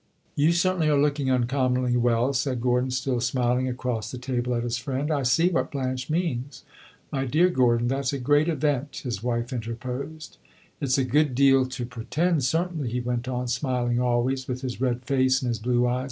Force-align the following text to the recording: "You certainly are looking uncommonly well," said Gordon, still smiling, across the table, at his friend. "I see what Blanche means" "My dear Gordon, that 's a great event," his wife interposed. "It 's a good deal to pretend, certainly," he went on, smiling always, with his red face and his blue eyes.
"You 0.35 0.51
certainly 0.51 0.89
are 0.89 0.97
looking 0.99 1.29
uncommonly 1.29 1.95
well," 1.95 2.33
said 2.33 2.59
Gordon, 2.59 2.89
still 2.89 3.21
smiling, 3.21 3.67
across 3.69 4.09
the 4.09 4.17
table, 4.17 4.55
at 4.55 4.63
his 4.63 4.77
friend. 4.79 5.11
"I 5.11 5.21
see 5.21 5.49
what 5.51 5.71
Blanche 5.71 6.09
means" 6.09 6.63
"My 7.11 7.25
dear 7.25 7.49
Gordon, 7.51 7.87
that 7.89 8.07
's 8.07 8.11
a 8.13 8.17
great 8.17 8.47
event," 8.49 9.01
his 9.03 9.21
wife 9.21 9.53
interposed. 9.53 10.37
"It 10.79 10.89
's 10.89 10.97
a 10.97 11.03
good 11.03 11.35
deal 11.35 11.67
to 11.67 11.85
pretend, 11.85 12.43
certainly," 12.45 12.89
he 12.89 12.99
went 12.99 13.27
on, 13.27 13.47
smiling 13.47 13.99
always, 13.99 14.47
with 14.47 14.61
his 14.61 14.81
red 14.81 15.05
face 15.05 15.43
and 15.43 15.49
his 15.49 15.59
blue 15.59 15.85
eyes. 15.85 15.99